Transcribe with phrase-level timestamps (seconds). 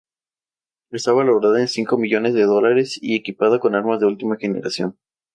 [0.89, 4.97] Está valorada en cinco millones de dólares y equipada con armas de última generación.